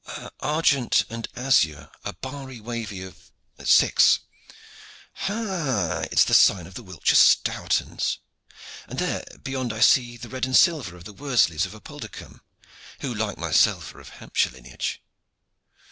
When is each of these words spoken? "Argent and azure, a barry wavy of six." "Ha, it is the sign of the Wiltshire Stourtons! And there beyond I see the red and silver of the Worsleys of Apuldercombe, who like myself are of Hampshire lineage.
"Argent 0.39 1.05
and 1.11 1.27
azure, 1.35 1.91
a 2.03 2.11
barry 2.13 2.59
wavy 2.59 3.03
of 3.03 3.29
six." 3.63 4.21
"Ha, 5.27 6.05
it 6.11 6.19
is 6.21 6.25
the 6.25 6.33
sign 6.33 6.65
of 6.65 6.73
the 6.73 6.81
Wiltshire 6.81 7.13
Stourtons! 7.15 8.17
And 8.87 8.97
there 8.97 9.23
beyond 9.43 9.71
I 9.71 9.79
see 9.81 10.17
the 10.17 10.27
red 10.27 10.47
and 10.47 10.57
silver 10.57 10.95
of 10.95 11.03
the 11.03 11.13
Worsleys 11.13 11.67
of 11.67 11.75
Apuldercombe, 11.75 12.39
who 13.01 13.13
like 13.13 13.37
myself 13.37 13.93
are 13.93 13.99
of 13.99 14.09
Hampshire 14.17 14.49
lineage. 14.49 15.03